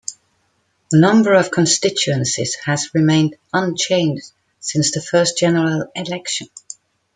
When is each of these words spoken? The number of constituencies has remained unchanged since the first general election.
The 0.89 0.97
number 0.99 1.35
of 1.35 1.51
constituencies 1.51 2.55
has 2.65 2.89
remained 2.95 3.35
unchanged 3.53 4.31
since 4.59 4.89
the 4.93 4.99
first 4.99 5.37
general 5.37 5.91
election. 5.95 6.47